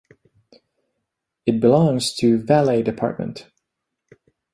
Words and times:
It 1.45 1.59
belongs 1.59 2.11
to 2.15 2.39
Valle 2.39 2.81
department. 2.81 3.45